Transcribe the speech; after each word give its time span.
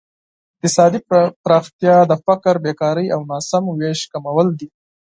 اقتصادي 0.55 0.99
پرمختیا 1.43 1.95
د 2.07 2.13
فقر، 2.25 2.55
بېکارۍ 2.63 3.07
او 3.15 3.21
ناسم 3.31 3.63
ویش 3.79 3.99
کمول 4.11 4.47
دي. 4.59 4.67